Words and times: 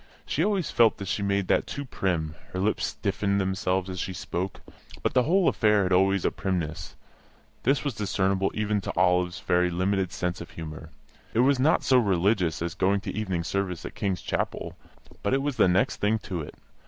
She 0.25 0.43
always 0.43 0.71
felt 0.71 0.97
that 0.97 1.07
she 1.07 1.21
made 1.21 1.47
that 1.49 1.67
too 1.67 1.85
prim; 1.85 2.33
her 2.53 2.59
lips 2.59 2.87
stiffened 2.87 3.39
themselves 3.39 3.87
as 3.87 3.99
she 3.99 4.13
spoke. 4.13 4.61
But 5.03 5.13
the 5.13 5.21
whole 5.21 5.47
affair 5.47 5.83
had 5.83 5.93
always 5.93 6.25
a 6.25 6.31
primness; 6.31 6.95
this 7.61 7.83
was 7.83 7.93
discernible 7.93 8.49
even 8.55 8.81
to 8.81 8.97
Olive's 8.97 9.41
very 9.41 9.69
limited 9.69 10.11
sense 10.11 10.41
of 10.41 10.49
humour. 10.49 10.89
It 11.35 11.41
was 11.41 11.59
not 11.59 11.83
so 11.83 11.99
religious 11.99 12.63
as 12.63 12.73
going 12.73 13.01
to 13.01 13.13
evening 13.13 13.43
service 13.43 13.85
at 13.85 13.93
King's 13.93 14.23
Chapel; 14.23 14.75
but 15.21 15.35
it 15.35 15.43
was 15.43 15.57
the 15.57 15.67
next 15.67 15.97
thing 15.97 16.17
to 16.17 16.41
it. 16.41 16.55